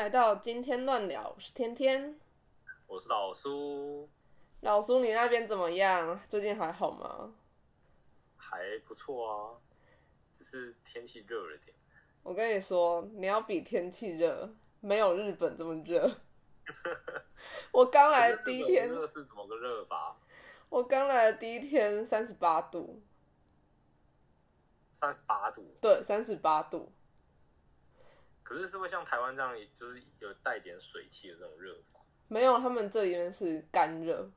[0.00, 2.18] 来到今天乱聊，我是天天。
[2.86, 4.08] 我是老苏，
[4.60, 6.18] 老苏，你那边怎么样？
[6.26, 7.34] 最近还好吗？
[8.34, 9.60] 还不错啊，
[10.32, 11.76] 只是天气热了点。
[12.22, 14.48] 我跟你说，你要比天气热，
[14.80, 16.10] 没有日本这么热。
[17.70, 20.16] 我刚来的第一天热是怎么个热法？
[20.70, 23.02] 我刚来的第一天三十八度，
[24.90, 26.90] 三十八度，对，三十八度。
[28.50, 32.00] 可是是会像台湾这样，就是有带点水汽的这种热法。
[32.26, 34.28] 没有，他们这里面是干热，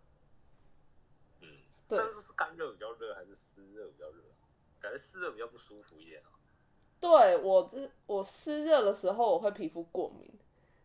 [1.42, 1.48] 嗯，
[1.90, 4.22] 对但是是干热比较热，还是湿热比较热？
[4.80, 6.30] 感觉湿热比较不舒服一点啊。
[7.00, 10.32] 对我这我湿热的时候我会皮肤过敏，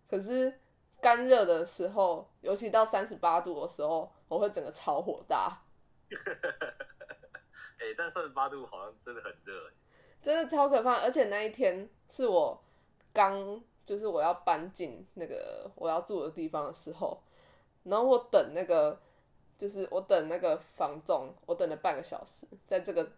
[0.09, 0.59] 可是
[0.99, 5.63] 干热的时候，尤其到三十八度的时候，我会整个超火大，
[7.77, 9.75] 哎、但三十八度好像真的很热、欸。
[10.23, 10.95] 真的超可怕。
[10.95, 12.65] 而且那一天是我
[13.12, 17.20] 刚就是我要搬进那个我要住的地方的时候，
[17.84, 19.01] 然后我等那个
[19.59, 23.11] 就是我等那个房仲，我等了半个小时，在这个，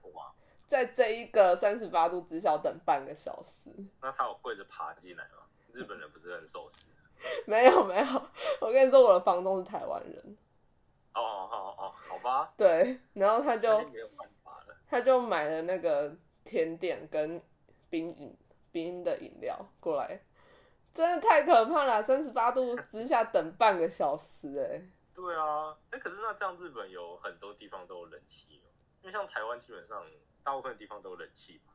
[0.67, 3.71] 在这一个三十八度之下等半个小时。
[4.01, 5.45] 那他有跪着爬进来吗？
[5.73, 6.87] 日本人不是很守时？
[7.47, 8.07] 没有没有，
[8.61, 10.37] 我跟你说，我的房东是台湾人，
[11.13, 14.77] 哦哦哦，好吧，对，然后他就有办法了。
[14.87, 17.41] 他就买了那个甜点跟
[17.91, 18.35] 冰饮
[18.73, 20.23] 冰的饮料过来，
[20.95, 24.83] 真的太可怕了，三十八度之下等半个小时、哎，
[25.15, 28.69] 对啊，哎、可是那这样日本有很多地方都有冷气哦，
[29.03, 30.05] 因为像台湾基本上
[30.43, 31.73] 大部分地方都有冷气嘛。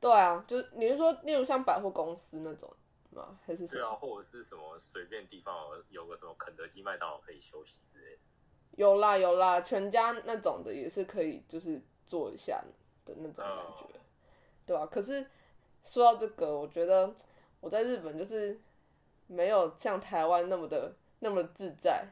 [0.00, 2.70] 对啊，就是你是说，例如像百货公司那种
[3.10, 3.38] 吗？
[3.42, 3.80] 还是什么？
[3.80, 8.18] 对啊，或者是什么随便地方有有个什么肯德基、麦当劳可以休息之类的。
[8.72, 12.62] 有啦有啦，全家那种的也是可以，就是做一下
[13.06, 14.00] 的那种感觉，哦
[14.66, 15.26] 对啊，可是
[15.86, 17.14] 说到这个，我觉得
[17.60, 18.60] 我在日本就是
[19.28, 22.04] 没有像台湾那么的那么自在，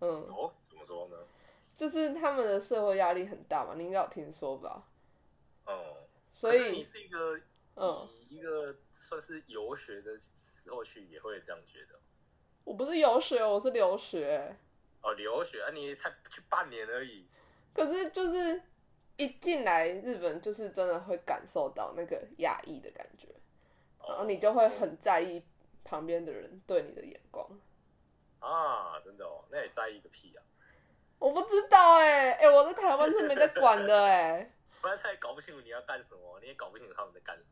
[0.00, 1.16] 嗯，哦，怎么说呢？
[1.76, 4.82] 就是他们的社会压力很大嘛，你应该有听说吧？
[5.66, 5.74] 嗯，
[6.32, 7.40] 所以是你，是一个
[7.76, 12.00] 嗯，一个算是游学的时候去，也会这样觉得。
[12.64, 14.56] 我不是游学，我是留学，
[15.02, 17.26] 哦，留学啊，你才去半年而已。
[17.74, 18.62] 可是就是
[19.22, 23.28] 一进来日本，就是真的会感受到那个压抑的感觉，
[24.08, 25.44] 然后你就会很在意
[25.84, 27.48] 旁边的人对你的眼光。
[28.40, 30.42] 啊，真的哦，那也在意个屁啊！
[31.20, 37.48] 我不知道哎、哎、我在台湾是没在管的哎、不然他也搞不清楚你要干什么，你也搞不清楚他们在干什么。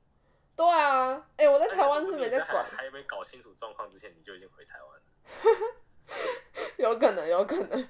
[0.57, 5.77] 对啊，哎、我在台湾是没在管，还没搞清楚状况之前，你就已经回台湾了。
[6.79, 7.89] 有可能，有可能。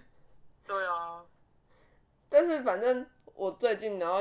[0.67, 1.25] 对啊，
[2.29, 3.09] 但是反正
[3.41, 4.21] 我最近，然后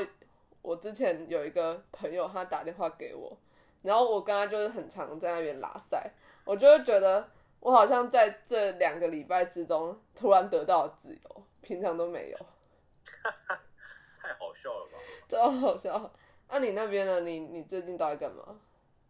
[0.61, 3.37] 我之前有一个朋友，他打电话给我，
[3.81, 6.09] 然后我跟他就是很常在那边拉塞，
[6.45, 7.29] 我就会觉得
[7.59, 12.37] 我好像在这两个礼拜之中突然得到了自由，平常都没有，
[14.17, 14.97] 太好笑了吧？
[15.27, 16.09] 真好笑。
[16.47, 17.19] 那、你那边呢？
[17.19, 18.57] 你你最近都在干嘛？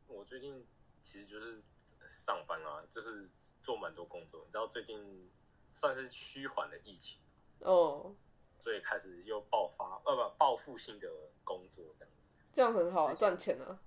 [0.08, 0.66] 我最近
[1.04, 1.62] 其实就是
[2.10, 3.30] 上班啊，就是
[3.62, 4.42] 做蛮多工作。
[4.44, 5.30] 你知道最近
[5.72, 7.22] 算是趋缓的疫情，
[7.60, 8.16] 哦，
[8.60, 11.08] 所以开始又爆发，呃不报复性的
[11.44, 12.14] 工作这样，
[12.52, 13.80] 这样很好啊，赚钱啊，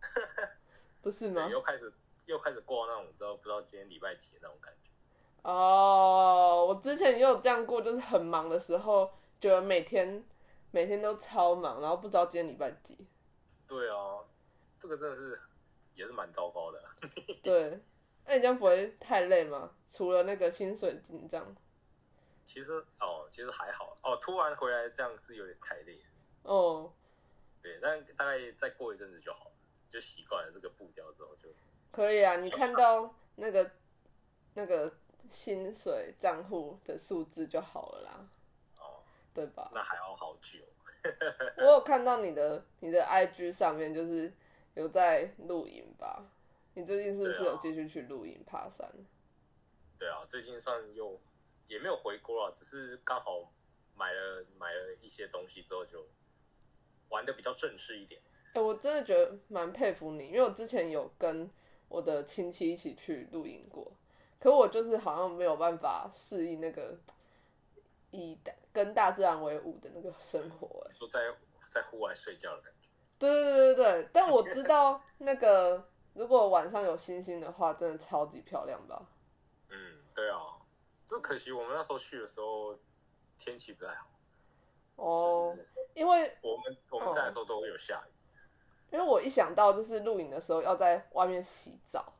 [1.02, 1.52] 不是吗对，？
[1.52, 1.92] 又开始
[2.26, 4.90] 又开始过那种你知道不知道今天礼拜几的那种感觉。
[5.42, 10.22] 哦，我之前也有这样过，就是很忙的时候，觉得每天
[10.70, 12.98] 每天都超忙，然后不知道今天礼拜几。
[13.66, 14.18] 对啊，
[14.78, 15.40] 这个真的是
[15.94, 16.82] 也是蛮糟糕的。
[17.42, 17.80] 对，
[18.26, 19.70] 那你这样不会太累吗？
[19.86, 21.56] 除了那个薪水紧张，
[22.44, 25.98] 其实哦，其实还好哦，突然回来这样是有点太累。
[26.42, 26.92] 哦，
[27.62, 29.52] 对，但大概再过一阵子就好了，
[29.88, 31.48] 就习惯了这个步调之后就
[31.90, 32.36] 可以啊。
[32.36, 33.70] 你看到那个
[34.54, 34.92] 那个
[35.28, 38.28] 薪水账户的数字就好了啦，
[38.78, 39.02] 哦，
[39.34, 39.70] 对吧？
[39.74, 40.60] 那还要好久。
[41.58, 44.32] 我有看到你的你的 IG 上面就是
[44.74, 46.24] 有在露营吧？
[46.74, 48.90] 你最近是不是有继续去露营爬山？
[49.98, 51.20] 对啊，最近算又
[51.68, 53.52] 也没有回锅啊，只是刚好
[53.94, 56.04] 买了买了一些东西之后就
[57.10, 58.20] 玩的比较正式一点。
[58.54, 61.48] 哎、我真的觉得蛮佩服你，因为我之前有跟
[61.88, 63.92] 我的亲戚一起去露营过，
[64.40, 66.98] 可我就是好像没有办法适应那个
[68.10, 71.20] 以大跟大自然为伍的那个生活、哎，说在
[71.70, 72.88] 在户外睡觉的感觉。
[73.18, 79.06] 对对对对对，但我知道那个如果晚上有星星的话，真的超级漂亮吧？
[79.68, 80.57] 嗯，对啊，
[81.08, 82.78] 这可惜我们那时候去的时候
[83.38, 84.10] 天气不太好，
[84.96, 88.12] 哦就，是因为我们我们在的时候都会有下雨。
[88.90, 92.12] 因为我一想到就是露营的时候要在外面洗澡，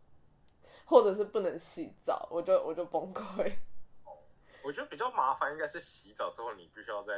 [0.86, 3.58] 或者是不能洗澡，我就我就崩溃。
[4.62, 7.12] 我觉得比较麻烦应该是洗澡之后，你必须要在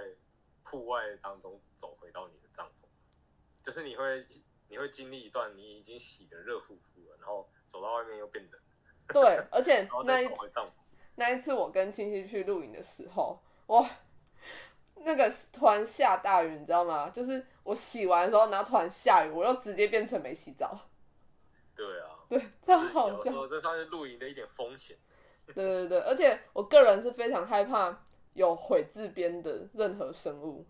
[0.65, 4.27] 户外当中走回到你的帐篷，就是你会
[4.69, 8.61] 你会经历一段你已经洗的热乎乎了，然后走到外面又变冷，
[9.09, 10.80] 对， 而且然后那一再走回帐篷。
[11.21, 13.87] 那一次我跟亲戚去露营的时候，哇，
[14.95, 17.11] 那个突然下大雨，你知道吗？
[17.11, 20.89] 就是我洗完的时候，然后突然下雨，我又直接变成没洗澡，
[21.77, 23.47] 对啊，对，超就是好笑。
[23.47, 24.97] 这算是露营的一点风险。
[25.55, 28.03] 对对对，而且我个人是非常害怕
[28.33, 30.65] 有毁字边的任何生物，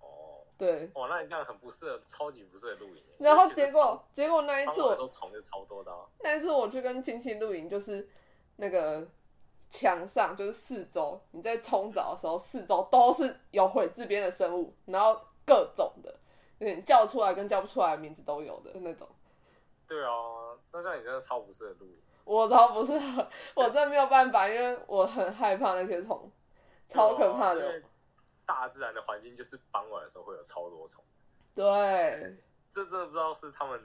[0.00, 0.90] 哦，对。
[0.94, 3.04] 哇，那你这样很不适合，超级不适合露营。
[3.18, 8.08] 然后结果结果那一次我候虫就超多的啊、那一次我去跟亲戚露营，就是
[8.56, 9.06] 那个
[9.68, 16.18] 墙上就是四周，你在冲澡的时候，四周都是有毁字边的生物，然后各种的，
[16.58, 19.08] 你叫出来跟叫不出来的名字都有的那种。
[19.86, 20.10] 对啊，
[20.72, 22.00] 那像你真的超不适合露营。
[22.24, 26.30] 我超不适合，我真的没有办法，因为我很害怕那些虫，
[26.86, 27.68] 超可怕的。
[27.70, 27.74] 啊
[28.48, 31.04] 大自然的环境就是傍晚的时候会有超多虫，
[31.54, 31.64] 对，
[32.70, 33.78] 这真的不知道是他们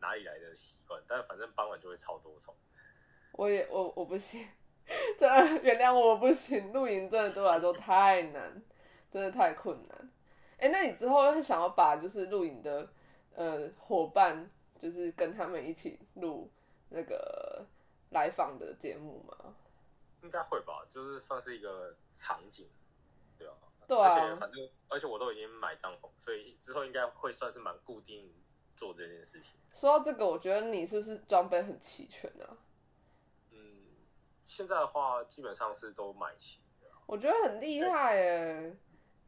[0.00, 2.54] 哪里来的习惯，但反正傍晚就会超多虫。
[3.32, 4.46] 我也我我不行，
[5.16, 8.62] 真的原谅我不行，露营真的对我来说太难，
[9.10, 10.10] 真的太困难。
[10.58, 12.88] 哎、那你之后会想要把就是露营的
[13.34, 16.50] 呃伙伴，就是跟他们一起录
[16.90, 17.64] 那个
[18.10, 19.54] 来访的节目吗？
[20.22, 22.66] 应该会吧，就是算是一个场景，
[23.38, 23.54] 对啊。
[23.88, 28.30] 对啊而且反正，而且我都已经买帐篷，所以之后应该会算是蛮固定
[28.76, 29.58] 做这件事情。
[29.72, 32.56] 说到这个，我觉得你是不是装备很齐全啊？
[34.50, 38.76] 嗯，现在的话基本上是都买齐了，我觉得很厉害哎，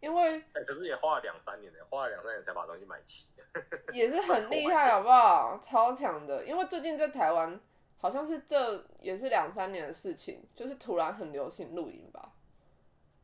[0.01, 3.29] 因为哎，可是也花了两三年呢，花了两三年才把东西买齐。
[3.93, 5.59] 也是很厉害，好不好？
[5.59, 7.61] 超强的，因为最近在台湾，
[7.99, 12.33] 好像是这也是两三年的事情，就是突然很流行露营吧。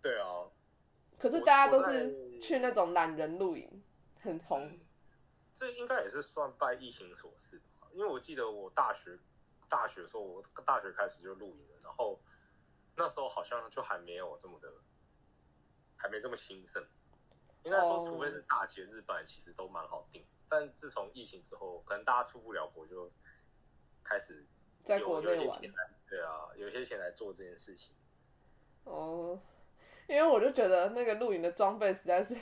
[0.02, 0.46] 对啊，
[1.18, 3.82] 可是大家都是去那种懒人露营，
[4.20, 4.66] 很红。
[4.66, 4.80] 嗯
[5.54, 9.18] 这应该也是算拜疫情所赐吧，因为我记得我大学
[9.68, 12.20] 大学的时候，我大学开始就露营了，然后
[12.96, 14.72] 那时候好像就还没有这么的，
[15.96, 16.82] 还没这么兴盛。
[17.64, 20.24] 应该说，哦除非是大节日，本来其实都蛮好定。
[20.48, 23.10] 但自从疫情之后，可能大家出不了国，就
[24.02, 24.46] 开始
[24.84, 27.94] 在有国内玩有一些钱来，对啊，有一些钱来做这件事情。
[28.84, 29.38] 哦，
[30.08, 32.36] 因为我就觉得那个露营的装备实在是，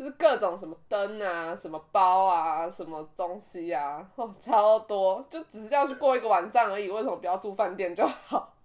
[0.00, 8.56] 就是各种什么灯啊、什么包啊、什么东西啊，哦，超多，就只是要去过一个晚上而已，为什么不要住饭店就好？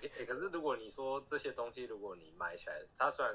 [0.00, 3.32] 对、欸，可是如果你说这些东西，如果你买起来，它虽然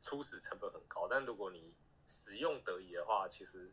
[0.00, 1.74] 初始成本很高，但如果你
[2.06, 3.70] 使用得宜的话，其实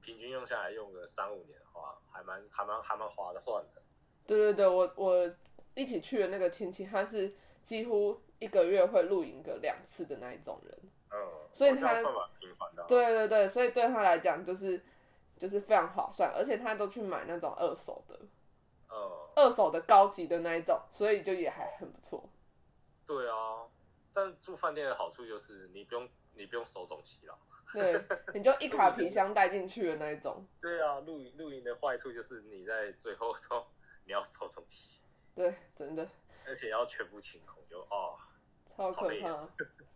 [0.00, 3.82] 平均用下来用个三五年的话，还蛮还蛮还蛮划得算的。
[4.28, 5.34] 对对对，我我
[5.74, 7.34] 一起去的那个亲戚，他是
[7.64, 10.78] 几乎一个月会露营个两次的那一种人。
[11.10, 11.16] 嗯，
[11.52, 14.82] 所以我这样它算蛮频繁的啊、对对对，所以对他来讲就是
[15.38, 18.18] 就是非常划算，而且他都去买那种二手的，
[18.90, 18.96] 嗯，
[19.36, 22.28] 二手的高级的那一种，所以就也还很不错。
[23.06, 23.66] 对啊。
[24.16, 27.36] 但住饭店的好处就是你不用你不用收东西啦。
[27.72, 28.00] 对，
[28.32, 30.46] 你就一卡皮箱带进去的那一种。
[30.62, 33.66] 对啊，露营露营的坏处就是你在最后时候
[34.04, 35.02] 你要收东西，
[35.34, 36.08] 对，真的
[36.46, 38.16] 而且要全部清空，就哦，
[38.76, 39.48] 超可怕，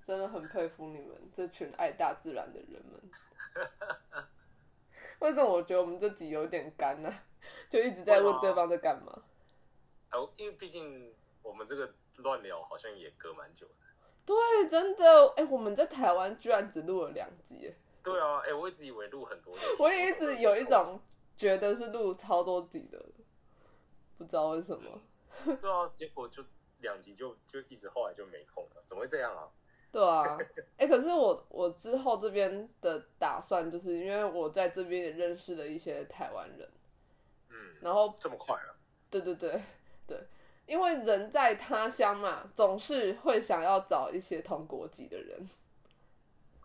[0.05, 3.11] 真的很佩服你们这群爱大自然的人们。
[5.21, 7.13] 为什么我觉得我们这集有点干呢、
[7.69, 9.23] 就一直在问对方在干嘛。
[10.13, 13.75] 哦，因为毕竟我们这个乱聊好像也隔蛮久的。
[14.25, 21.01] 对，真的，哎、我们在台湾居然只录了两集，对啊，哎、我一直以为录很多集， 我也一直有一种
[21.37, 23.05] 觉得是录超多集的，
[24.17, 25.01] 不知道为什么。
[25.45, 26.45] 对啊，结果就
[26.79, 29.49] 两集就就一直后来就没空了，怎么会这样啊？
[29.91, 30.37] 对啊，
[30.77, 36.71] 哎、可是我我之后这边的打算，就是因为我在这边也认识了一些台湾人，
[37.49, 38.77] 嗯，然后这么快啊？
[39.09, 39.59] 对对对
[40.07, 40.19] 对，
[40.67, 45.49] 因为人在他乡嘛，总是会想要找一些同国籍的人。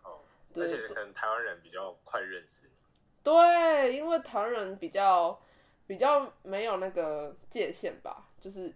[0.02, 0.20] 哦，
[0.54, 2.74] 而且可能台湾人比较快认识你。
[3.22, 5.40] 对，因为台湾人比较
[5.86, 8.70] 比较没有那个界限吧，就是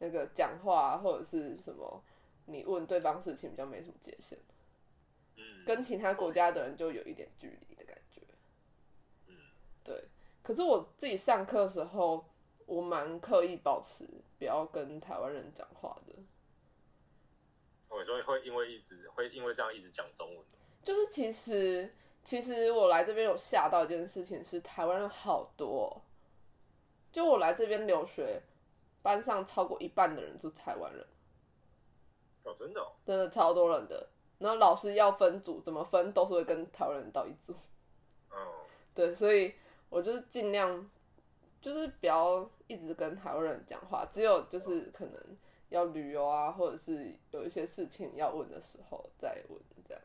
[0.00, 2.02] 那个讲话、啊、或者是什么，
[2.46, 4.36] 你问对方事情比较没什么界限，
[5.36, 8.22] 嗯，跟其他国家的人就有一点距离的感觉。
[9.28, 9.36] 嗯，
[9.84, 10.08] 对。
[10.42, 12.24] 可是我自己上课的时候，
[12.66, 16.14] 我蛮刻意保持不要跟台湾人讲话的。
[17.88, 20.44] 我说会因为一直会因为这样一直讲中文。
[20.82, 26.00] 就是其实其实我来这边有吓到一件事情是台湾人好多哦、
[27.12, 28.40] 就我来这边留学，
[29.02, 31.06] 班上超过一半的人是台湾人，
[32.44, 34.08] 哦，真的哦，真的超多人的。
[34.38, 37.54] 然后老师要分组，怎么分都是会跟台湾人到一组。
[38.30, 38.36] 嗯，
[38.94, 39.54] 对，所以
[39.88, 40.90] 我就是尽量，
[41.60, 45.38] 就是不要一直跟台湾人讲话，只有就是可能
[45.68, 50.02] 要旅游啊，或者是有一些事情要问的时候再问这样。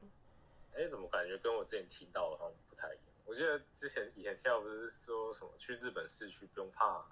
[0.73, 2.99] 哎，怎么感觉跟我之前听到的好像不太一样？
[3.23, 7.05] 我记得之前以前听到不是说什么去日本市区不用怕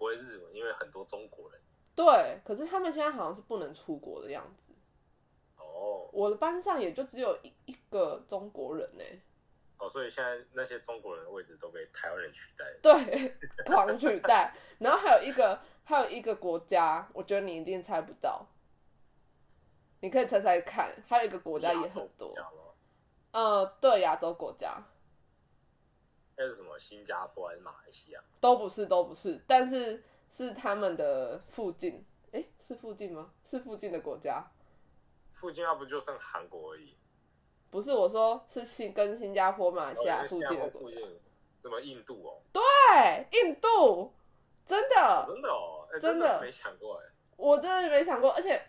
[0.00, 1.60] 不会日文，因为很多中国人。
[1.94, 4.72] 对，可是他们现在好像是不能出国的样子。
[5.58, 9.04] 哦我的班上也就只有一一个中国人呢、
[9.76, 12.78] 哦，所以现在那些中国人的位置都被台湾人取代了。
[12.82, 13.30] 对，
[13.66, 14.54] 狂取代。
[14.78, 18.46] 然后还有一个， 还有一个国家，我觉得你一定猜不到，
[20.00, 22.32] 你可以猜猜看，还有一个国家也很多？
[23.32, 24.82] 呃，对，亚洲国家
[26.42, 26.78] 那是什么？
[26.78, 28.20] 新加坡还是马来西亚？
[28.40, 33.30] 都不是，都不是，但是是他们的附近，诶，是附近吗？
[33.44, 34.42] 是附近的国家，
[35.32, 36.96] 附近要不就剩韩国而已。
[37.68, 40.78] 不是我说是新跟新加坡、马来西亚哦附近的国家。
[40.78, 41.20] 附近，
[41.60, 42.40] 什么印度哦？
[42.50, 42.62] 对，
[43.32, 44.10] 印度，
[44.64, 47.12] 真的，真的哦，哎真的没想过哎。
[47.36, 48.66] 我真的没想过，而且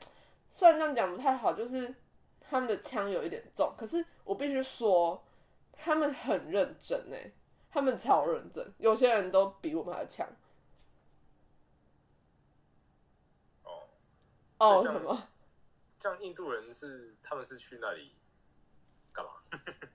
[0.49, 1.95] 虽然这样讲不太好，就是
[2.41, 5.23] 他们的枪有一点重，可是我必须说，
[5.71, 7.31] 他们很认真哎，
[7.71, 10.27] 他们超认真，有些人都比我们还强。
[13.63, 13.87] 哦，
[14.57, 15.29] 哦，什么？
[15.97, 18.11] 像印度人是他们是去那里
[19.13, 19.31] 干嘛？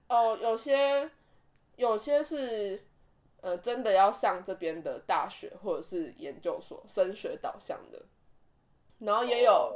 [0.08, 1.10] 哦，有些
[1.76, 2.86] 有些是
[3.40, 8.02] 呃真的要上这边的大学或者是研究所升学导向的，
[9.00, 9.74] 然后也有哦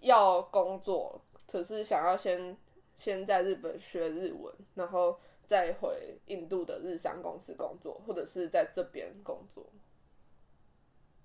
[0.00, 2.56] 要工作，可是想要先
[2.96, 9.72] 先在日本学日文，然后再回印度的日商公司工作，或者是在这边工作。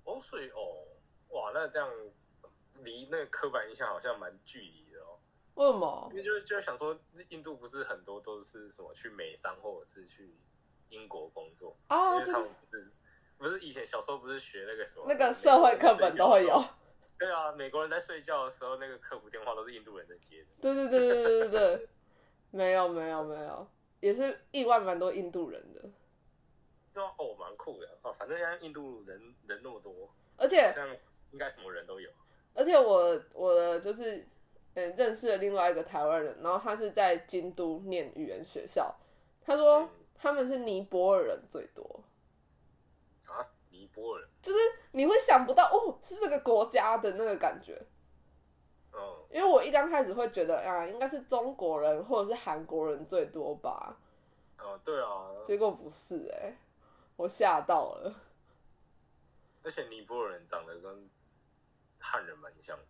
[0.05, 0.87] 哦，所以哦，
[1.31, 1.91] 哇，那这样
[2.75, 5.19] 离那个刻板印象好像蛮距离的哦。
[5.55, 6.15] 为什么因？
[6.15, 10.33] 为就是就是想说，印度不是很多都是什么去美商或者是去
[10.87, 12.91] 英国工作，因哦，为他就是们不是
[13.37, 16.63] 不是以前小时候不是学那个什么那个社会课本都会有。
[17.19, 20.49] 对啊，美国人在睡觉的时候，那个客服电话都是印度人在接的。
[20.61, 21.89] 对对对对对对对，
[22.51, 23.67] 没有没有没有，
[24.03, 25.81] 也是意外蛮多印度人的，
[26.93, 27.87] 对啊，哦，蛮酷的。
[28.01, 28.11] 哦。
[28.11, 30.89] 反正现在印度人人那么多，而且这样
[31.31, 32.09] 应该什么人都有。
[32.53, 34.27] 而且我我的就是
[34.73, 38.93] 嗯认识了另外一个台湾人，然后他是在京都念语言学校，
[39.41, 39.89] 他说嗯。
[40.15, 42.01] 他们是尼泊尔人最多，
[43.27, 44.59] 啊，尼泊尔人，就是
[44.91, 47.85] 你会想不到哦是这个国家的那个感觉，嗯，
[49.33, 53.97] 因为我一刚开始会觉得啊应该是中国人或者是韩国人最多吧，
[54.59, 56.55] 哦，对啊，结果不是哎、
[57.15, 58.15] 我吓到了，
[59.63, 61.03] 而且尼泊尔人长得跟
[61.97, 62.85] 汉人蛮像的，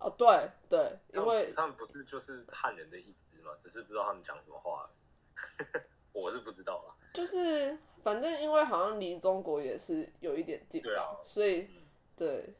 [0.00, 4.90] 哦对对，因为他们不是就是汉人的一支嘛，只是不知道他们讲什么话。
[6.12, 6.94] 我是不知道啦。
[7.12, 11.82] 就是反正因为好像离中国也是有一点近吧，对啊所以嗯。
[12.16, 12.54] 对，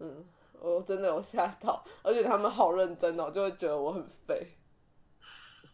[0.00, 0.28] 嗯，
[0.60, 4.56] 我真的有吓到，而且他们好认真哦，就会觉得我很废。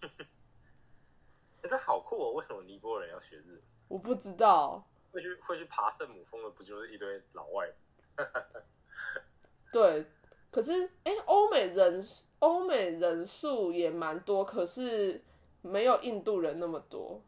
[1.63, 2.33] 哎、这好酷哦！
[2.33, 3.63] 为什么尼泊尔人要学日文？
[3.87, 7.73] 我不知道，会去会去爬圣母峰的，不就是一堆老外？
[9.73, 10.05] 对，
[10.51, 12.05] 可是哎，欧美人
[12.41, 15.25] 欧美人数也蛮多，可是
[15.61, 17.23] 没有印度人那么多，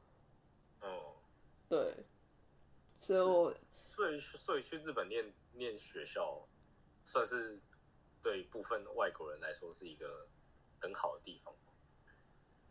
[0.82, 0.88] 嗯，
[1.68, 2.04] 对，
[3.00, 6.44] 所以我所以所以去日本念念学校，
[7.04, 7.60] 算是
[8.22, 10.26] 对部分外国人来说是一个
[10.80, 11.54] 很好的地方。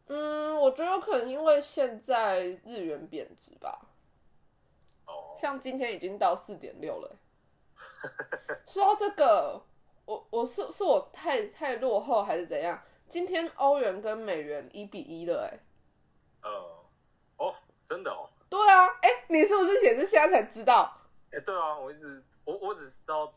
[0.07, 3.87] 嗯，我觉得有可能因为现在日元贬值吧，
[5.05, 7.17] 哦，像今天已经到四点六了欸。
[8.67, 9.63] 说到这个，
[10.05, 12.83] 我我是是我太太落后还是怎样？
[13.07, 15.59] 今天欧元跟美元一比一了，哎，
[16.41, 16.85] 呃，
[17.37, 17.53] 哦，
[17.85, 20.99] 真的哦，对啊，哎，你是不是也是现在才知道？
[21.31, 23.33] 哎、对啊，我一直我我只知道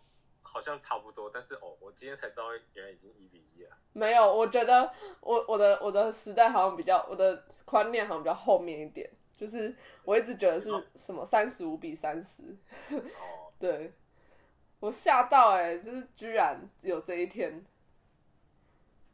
[0.57, 3.77] 好像差不多，但是哦，我今天才知道原来已经一比一了。
[3.93, 12.43] 没有，我觉得我我的我的时代好像比较我的观念好像比较后面一点，就是我一直觉得是什么三十五比三十，
[12.91, 13.93] 哦， 对
[14.81, 17.63] 我吓到哎、就是居然有这一天。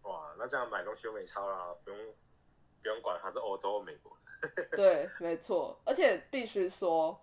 [0.02, 1.98] 哇，那这样买东西又没差啦，不用
[2.82, 4.64] 不用管它是欧洲或美国的。
[4.76, 7.20] 对，没错，而且必须说，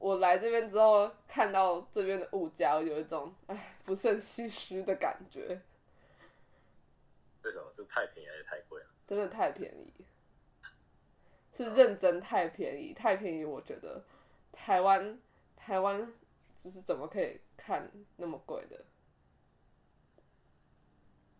[0.00, 5.60] 我来这边之后看到这边的物价，有一种唉不胜唏嘘的感觉，
[7.42, 8.88] 为什么是太便宜还是太贵啊？
[9.06, 9.92] 真的太便宜，
[11.52, 13.44] 是认真太便宜，太便宜。
[13.44, 14.02] 我觉得
[14.50, 15.20] 台湾
[15.54, 16.10] 台湾
[16.56, 18.82] 就是怎么可以看那么贵的？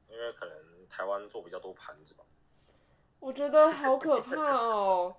[0.08, 2.22] 因为可能台湾做比较多盘子吧。
[3.20, 5.16] 我觉得好可怕哦！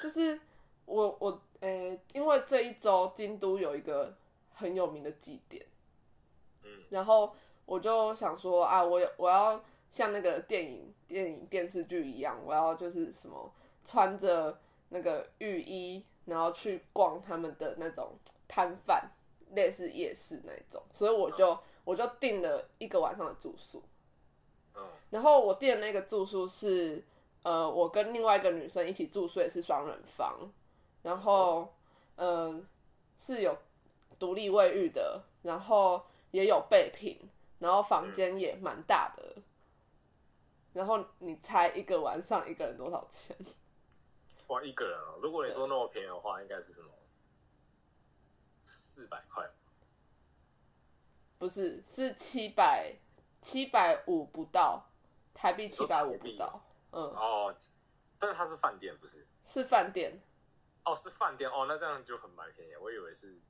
[0.00, 0.40] 就是
[0.84, 4.14] 我我诶、因为这一周京都有一个
[4.52, 5.64] 很有名的祭典，
[6.62, 13.50] 嗯，然后我就想说啊，我有我要像那个电影、电影电视剧一样，我要就是什么
[13.82, 14.58] 穿着
[14.90, 18.12] 那个浴衣，然后去逛他们的那种
[18.46, 19.10] 摊贩，
[19.54, 23.82] 类似夜市那种，所以我就我就订了一个晚上的住宿。
[24.76, 27.02] 嗯然后我订的那个住宿是，
[27.44, 30.36] 呃，我跟另外一个女生一起住宿，也是双人房，
[31.04, 31.70] 然后，
[32.16, 32.58] 呃，
[33.18, 33.56] 是有
[34.18, 37.20] 独立卫浴的，然后也有备品，
[37.58, 39.36] 然后房间也蛮大的。
[40.72, 43.36] 然后你猜一个晚上一个人多少钱？
[44.48, 45.14] 哇，一个人啊！
[45.22, 46.88] 如果你说那么便宜的话，应该是什么？
[48.64, 49.48] 四百块。
[51.38, 52.94] 不是，是七百
[53.42, 54.86] 七百五不到，
[55.34, 57.54] 台币七百五不到，嗯，哦，
[58.18, 59.26] 但是它是饭店，不是？
[59.44, 60.18] 是饭店。
[60.84, 62.72] 哦，是饭店哦，那这样就很蛮便宜。
[62.80, 63.40] 我以为是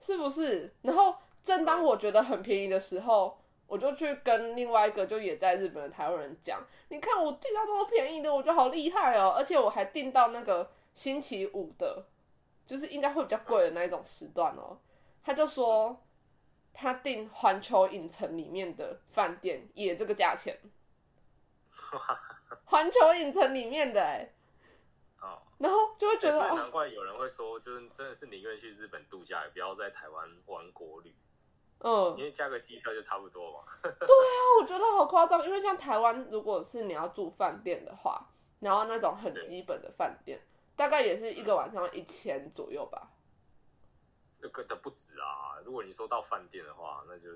[0.00, 0.74] 是不是？
[0.82, 9.34] 然后正当我觉得很便宜的时候，我就去跟另外一个就也在日本的台湾人讲，你看我订到这么便宜的，我觉得好厉害哦！
[9.36, 12.06] 而且我还订到那个星期五的，
[12.66, 14.78] 就是应该会比较贵的那一种时段哦。
[15.22, 16.04] 他就说
[16.72, 20.58] 他订环球影城里面的饭店也这个价钱，
[22.64, 24.28] 环球影城里面的哎，哦，
[25.58, 31.14] 然后就会觉得难怪有人会说，就是真的是宁愿去日本度假，也不要在台湾玩国旅，
[31.78, 33.64] 嗯因，为加个机票就差不多嘛。
[33.82, 38.28] 对啊我觉得好夸张，因为像台湾，如果是你要住饭店的话，
[38.60, 40.40] 然后那种很基本的饭店，
[40.74, 43.10] 大概也是一个晚上一千左右吧。
[44.38, 45.56] 这个的不止啊！
[45.64, 47.30] 如果你说到饭店的话，那就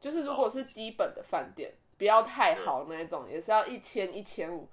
[0.00, 4.66] 就是如果是基本的饭店，不要太好那一种，也是要一千一千五。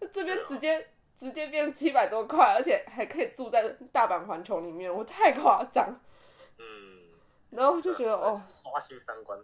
[0.00, 6.00] 就这边直接直接变七百多块，而且还可以住在大阪环球里面，我太夸张。
[6.58, 7.02] 嗯，
[7.50, 9.38] 然后就觉得哦，刷新三观。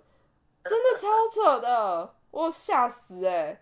[0.64, 3.60] 真的超扯的，我有吓死哎、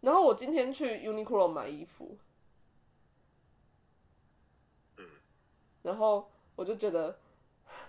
[0.00, 2.16] 然后我今天去 Uniqlo 买衣服，
[4.96, 5.04] 嗯，
[5.82, 7.18] 然后我就觉得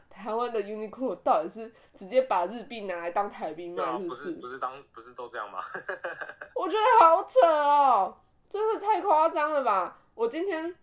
[0.09, 3.97] 台湾的 Uniqlo 到底是直接把日币拿来当台币卖？
[3.97, 5.59] 不是不是当不是都这样吗？
[6.53, 8.17] 我觉得好扯哦，
[8.49, 10.01] 真的太夸张了吧！
[10.15, 10.73] 我今天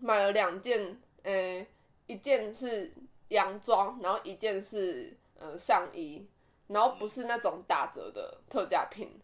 [0.00, 1.66] 买了两件，呃、
[2.06, 2.92] 一件是
[3.28, 6.28] 洋装，然后一件是呃上衣，
[6.66, 9.20] 然后不是那种打折的特价品，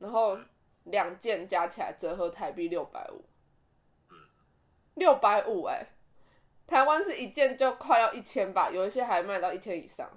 [0.00, 0.38] 然后
[0.84, 3.22] 两件加起来折合台币六百五，
[4.94, 5.86] 六百五哎，
[6.66, 10.10] 台湾是一件就快要一千吧，有一些还卖到一千以上。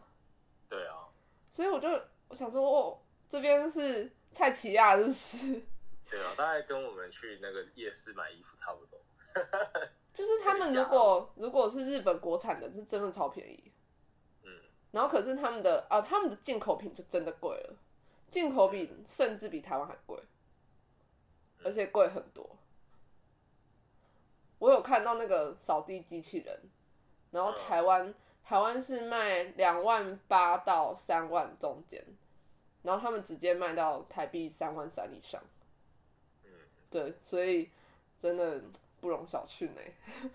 [0.67, 1.07] 对啊，
[1.51, 1.87] 所以我就
[2.27, 5.61] 我想说，哦，这边是蔡奇亚，是不是？
[6.11, 8.99] 对啊，大概跟我们去那个夜市买衣服差不多。
[10.13, 13.71] 就是他们如果如果是日本国产的，是真的超便宜。
[14.43, 14.51] 嗯，
[14.91, 17.77] 然后可是他们的啊，他们的进口品就真的贵了，
[18.27, 20.21] 进口品甚至比台湾还贵，
[21.63, 22.57] 而且贵很多。
[24.59, 26.69] 我有看到那个扫地机器人，
[27.31, 32.05] 然后台湾台湾是卖两万八到三万中间，
[32.81, 35.41] 然后他们直接卖到台币三万三以上。
[36.91, 37.69] 嗯，对，所以
[38.19, 38.61] 真的
[38.99, 39.81] 不容小觑呢。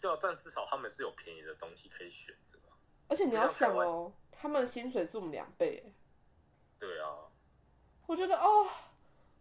[0.00, 2.76] 对啊，但至少他们是有便宜的东西可以选择啊。
[3.08, 5.92] 而且你要想哦，他们的薪水是我们两倍耶，
[6.78, 7.08] 对啊，
[8.06, 8.66] 我觉得哦，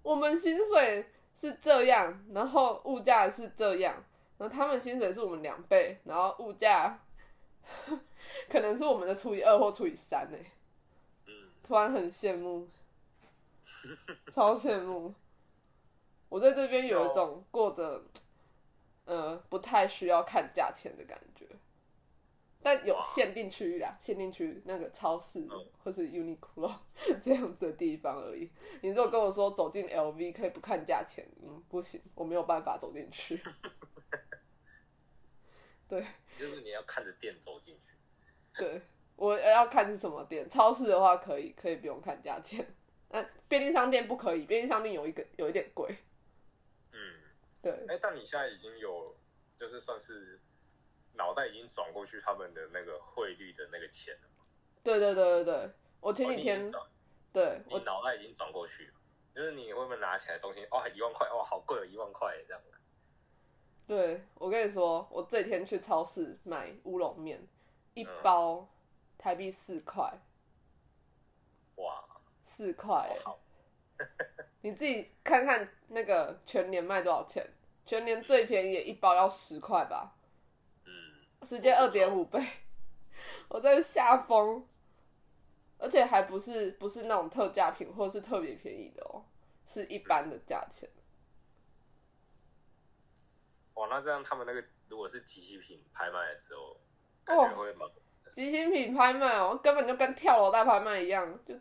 [0.02, 4.02] 我们薪水是这样，然后物价是这样，
[4.38, 6.98] 然后他们薪水是我们两倍，然后物价
[8.50, 10.38] 可能是我们的除以二或除以三呢。
[11.26, 12.68] 嗯，突然很羡慕，
[14.32, 15.14] 超羡慕。
[16.34, 18.04] 我在这边有一种过着，
[19.06, 21.46] 呃，不太需要看价钱的感觉，
[22.60, 26.74] 但有限定区域啦，限定区域那个超市嗯或是 Uniqlo
[27.22, 28.50] 这样子的地方而已。
[28.82, 33.40] 你如果跟我说走进 LV 可以不看价钱，嗯，不行，我没有办法走进去。
[35.88, 36.04] 对，
[36.36, 37.94] 就是你要看着店走进去。
[38.58, 38.82] 对，
[39.16, 40.50] 我要看是什么店。
[40.50, 42.66] 超市的话可以，可以不用看价钱。
[43.10, 45.96] 那，便利商店不可以，便利商店有一个有一点贵。
[47.64, 49.16] 嗯，对，哎，但你现在已经有，
[49.58, 50.40] 就是算是
[51.14, 54.46] 脑袋已经转过去他们的那个汇率的那个钱了吗。
[54.84, 56.72] 对对对对对，我前几天、
[57.32, 58.94] 对你我脑袋已经转过去了，
[59.34, 62.62] 就是你会不会拿起来东西，哇，一万块，哇，好贵哦，一万块这样。
[63.86, 67.46] 对我跟你说，我这几天去超市买乌龙面，
[67.94, 68.22] 一嗯。
[68.24, 68.70] 包
[69.18, 70.22] 台币四块，
[71.76, 72.04] 哇，
[72.44, 73.14] 四块
[74.62, 77.46] 你自己看看那个全年卖多少钱？
[77.86, 80.16] 全年最便宜也一包要十块吧，
[80.86, 80.92] 嗯，
[81.42, 82.40] 直接二点五倍，
[83.50, 84.68] 我真的吓疯。
[85.80, 89.22] 而且还不是不是那种特价品或是特别便宜的哦，
[89.66, 90.90] 是一般的价钱。
[93.74, 96.80] 哇，那这样他们那个如果是机器品拍卖的时候，
[97.26, 97.90] 感觉会蛮
[98.32, 101.54] 即兴品拍卖哦，根本就跟跳楼大拍卖一样，就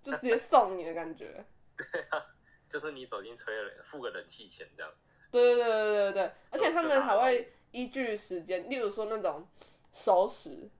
[0.00, 1.44] 就直接送你的感觉。
[2.72, 4.90] 就是你走进吹了付个冷气钱这样。
[5.30, 9.46] 对对对对对对，而且他们还会依据时间，例如说那种
[9.92, 10.70] 熟食，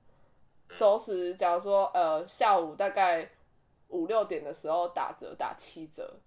[0.71, 3.31] 熟食，假如说呃下午大概
[3.89, 6.19] 五六点的时候打折打七折，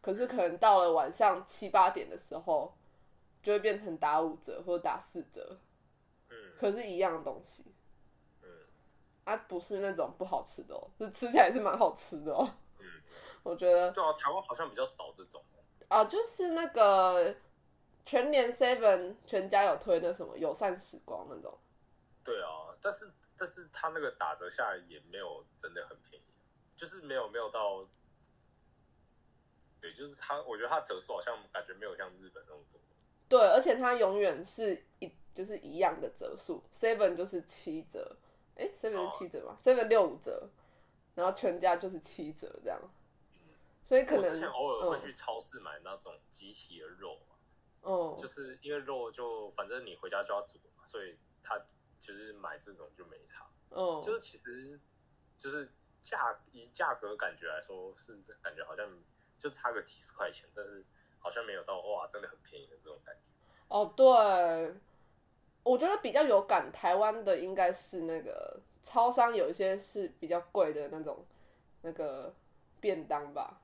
[0.00, 2.74] 可是可能到了晚上七八点的时候，
[3.42, 5.58] 就会变成打五折或者打四折，
[6.30, 6.36] 嗯。
[6.58, 7.66] 可是一样的东西。
[8.42, 8.48] 嗯。
[9.24, 12.50] 啊，不是那种不好吃的哦，是吃起来是蛮好吃的哦。
[13.44, 15.42] 嗯，我觉得对啊，台湾好像比较少这种。
[15.88, 17.34] 啊，就是那个
[18.06, 21.58] 全年 Seven 全家有推那什么友善时光那种，
[22.22, 26.24] 对啊，但是但是他那个打折下来也没有真的很便宜，
[26.76, 27.84] 就是没有没有到，
[29.80, 32.80] 对，就是他，我觉得他折数好像感觉没有像日本那么多。
[33.28, 38.16] 对，而且它永远是一就是一样的折数，Seven 就是七折，
[38.56, 40.48] 哎，Seven 是七折嘛，Seven 六五折，
[41.14, 42.80] 然后全家就是七折这样，
[43.90, 47.34] 所以可能我之前偶尔会嗯去超市买那种集体的肉嘛，
[47.80, 51.58] 哦就是因为肉就反正你回家就要煮嘛，所以他
[51.98, 53.50] 就是买这种就没差。
[53.70, 54.78] 哦，就是其实
[55.36, 55.68] 就是
[56.00, 58.88] 价以价格感觉来说是感觉好像
[59.36, 60.84] 就差个几十块钱，但是
[61.18, 63.22] 好像没有到哇真的很便宜的这种感觉。
[63.66, 64.06] 哦，对，
[65.64, 71.26] 我觉得比较有感，台湾的应该是那个超商有一些是比较贵的那种
[71.82, 72.32] 那个
[72.80, 73.60] 便当吧，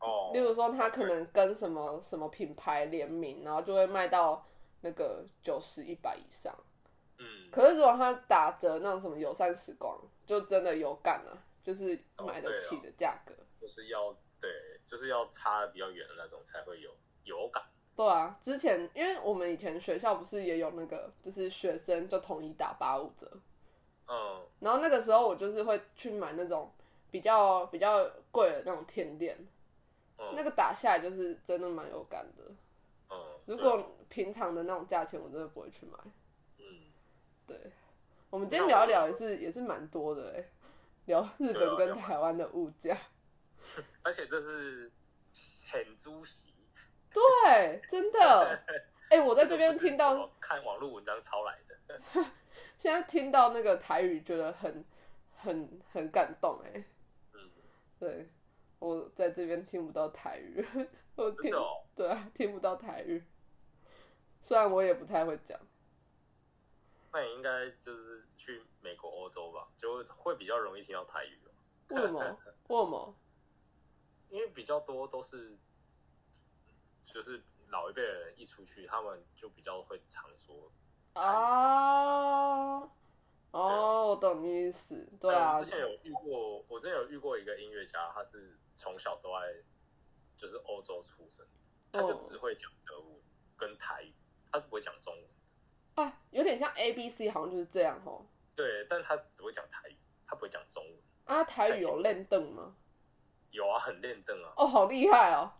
[0.00, 4.46] 哦，例如说他可能跟什么什么品牌联名，然后就会卖到
[4.80, 6.54] 那个九十一百以上。
[7.18, 13.32] 嗯，可是如果他打折那种什么友善时光，就真的有感了、就是买得起的价格。
[13.60, 14.50] 就是要对，
[14.84, 16.90] 就是要差得比较远的那种才会有
[17.24, 17.62] 有感。
[17.96, 23.26] 对啊，之前因为我们以前学校不是也有那个，就是学生就统一打八五折，
[24.06, 26.70] 嗯然后那个时候我就是会去买那种
[27.10, 29.38] 比较比较贵的那种甜点，
[30.18, 32.44] 嗯那个打下来就是真的蛮有感的。
[33.10, 35.98] 嗯，如果平常的那种价钱，我真的不会去买。
[36.58, 36.64] 嗯
[37.46, 37.58] 对，
[38.30, 40.44] 我们今天聊一聊也是也是蛮多的哎，
[41.04, 42.96] 聊日本跟台湾的物价。
[44.02, 44.90] 而且这是
[45.70, 46.52] 很猪席，
[47.12, 48.60] 对，真的。
[49.10, 52.00] 哎、我在这边听到看网络文章抄来的。
[52.76, 54.84] 现在听到那个台语，觉得很
[55.36, 56.84] 很很感动哎。
[57.32, 57.50] 嗯，
[57.98, 58.28] 对，
[58.86, 60.64] 我在这边听不到台语，
[61.16, 61.50] 我听
[61.96, 63.20] 对啊，听不到台语。
[64.40, 65.58] 虽然我也不太会讲，
[67.12, 71.50] 那你应该就是去美国、欧洲吧，就会比较容易听到台语哦。
[71.96, 72.20] 为什么？
[72.68, 73.16] 为什么？
[74.28, 75.58] 因为比较多都是，
[77.02, 80.70] 就是老一辈的人一出去，他们就比较会常说。
[81.14, 82.88] 啊？
[83.50, 85.08] 哦，我懂你意思。
[85.18, 89.64] 对啊我，之前有遇过，我之前有遇过一个音乐家，他是从小都在
[90.36, 91.44] 就是欧洲出生，
[91.90, 93.20] 他就只会讲德文
[93.56, 94.14] 跟台语，
[94.52, 96.06] 他是不会讲中文。
[96.06, 98.26] 啊，有点像 A B C，好像就是这样哦。
[98.54, 100.94] 对，但他只会讲台语，他不会讲中文。
[101.24, 102.76] 啊，台语有练凳吗？
[103.50, 105.50] 有啊，很练凳啊，哦，好厉害哦，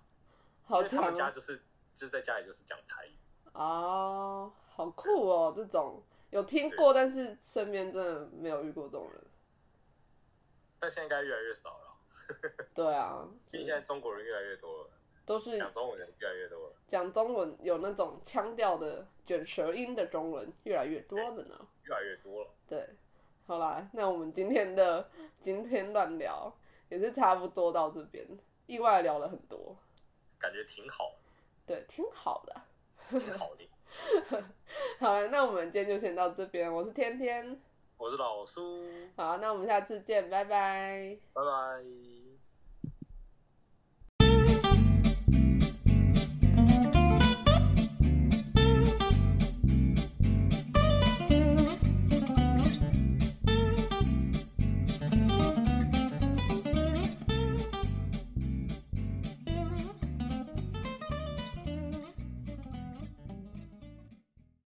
[0.66, 1.57] 好因为他家就是
[1.94, 3.16] 就是在家里就是讲台语。
[3.52, 5.52] 啊，好酷哦！
[5.57, 9.24] 这种有听过，但是身边真的没有遇过这种人。
[10.79, 11.86] 但现在应该越来越少了，
[12.74, 14.90] 对啊，因为现在中国人越来越多了，
[15.24, 21.68] 都是讲中文的人越来越多了，讲中文有那种腔调的卷舌音的中文越来越多了呢。
[21.84, 22.50] 越来越多了。
[22.68, 22.88] 对，
[23.46, 25.08] 好啦，那我们今天的
[25.38, 26.52] 今天乱聊
[26.88, 28.26] 也是差不多到这边，
[28.66, 29.76] 意外聊了很多，
[30.38, 31.12] 感觉挺好，
[31.64, 32.62] 对，挺好的。
[33.08, 33.64] 挺好的。
[34.98, 37.60] 好了，那我们今天就先到这边，我是天天，
[37.98, 38.85] 我是老苏，
[39.16, 41.18] 好，那我们下次见，拜拜。
[41.32, 42.25] 拜拜。